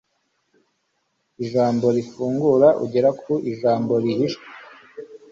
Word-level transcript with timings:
ijambo 1.43 1.85
rifungura 1.97 2.67
ugera 2.83 3.09
ku 3.21 3.33
ijambo 3.51 3.93
rihishwe 4.03 4.45